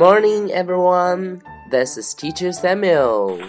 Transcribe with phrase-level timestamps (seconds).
[0.00, 1.42] Morning, everyone.
[1.70, 3.40] This is Teacher Samuel.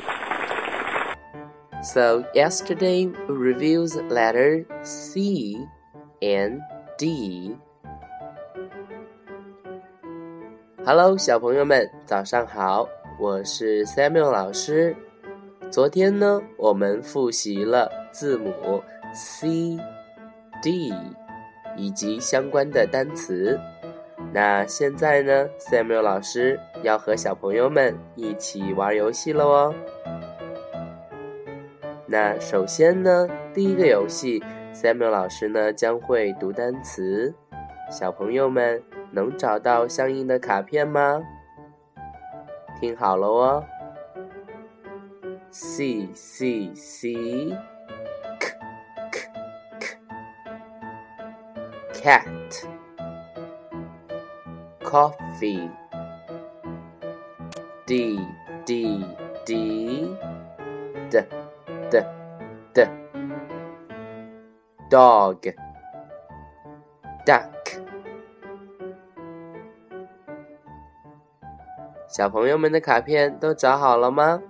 [1.83, 5.57] So, yesterday we reviewed letter C
[6.21, 6.61] and
[6.97, 7.55] D.
[10.85, 12.87] Hello，小朋友们，早上好，
[13.19, 14.95] 我是 Samuel 老师。
[15.69, 18.81] 昨天呢，我们复习了字母
[19.13, 20.93] C、D
[21.75, 23.59] 以及相关的单词。
[24.34, 29.74] 那现在呢，Samuel 老师要和小朋友们一起玩游戏了哦。
[32.06, 34.42] 那首先呢，第一个游戏
[34.72, 37.34] ，Samuel 老师呢将会读单词，
[37.90, 41.20] 小朋友们能找到相应的卡片吗？
[42.80, 43.62] 听好了哦
[45.52, 47.54] ccckk
[51.92, 52.81] cat。
[54.84, 55.70] Coffee
[57.86, 58.18] d
[58.64, 59.04] d
[59.44, 59.50] d
[61.10, 61.24] d
[61.90, 62.04] d
[62.74, 62.86] d
[64.90, 65.54] dog
[67.24, 67.80] duck
[72.08, 74.42] 小朋友们的卡片都找好了吗？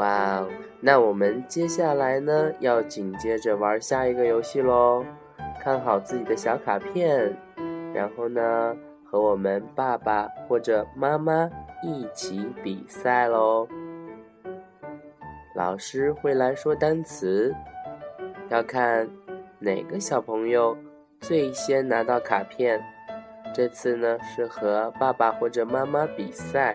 [0.00, 0.48] 哇哦，
[0.80, 5.04] 那我们接下来呢，要紧接着玩下一个游戏喽。
[5.62, 7.36] 看好自己的小卡片，
[7.92, 11.50] 然后呢，和我们爸爸或者妈妈
[11.82, 13.68] 一起比赛喽。
[15.54, 17.54] 老师会来说单词，
[18.48, 19.06] 要看
[19.58, 20.74] 哪个小朋友
[21.20, 22.82] 最先拿到卡片。
[23.52, 26.74] 这次呢，是和爸爸或者妈妈比赛。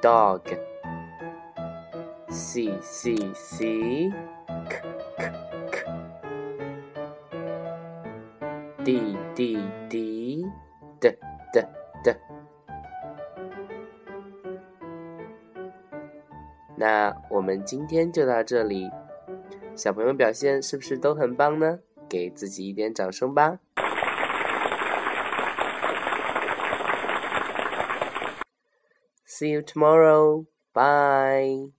[0.00, 0.40] dog.
[2.28, 4.10] C c c
[4.68, 4.82] k
[5.16, 5.32] k
[5.72, 5.84] k.
[8.84, 10.46] D d d
[11.00, 11.18] d
[11.52, 11.66] d
[12.04, 12.16] d.
[16.76, 18.90] 那我们今天就到这里，
[19.74, 21.80] 小朋友表现是不是都很棒呢？
[22.08, 23.58] 给自己一点掌声吧。
[29.28, 30.48] ！See you tomorrow.
[30.74, 31.77] Bye.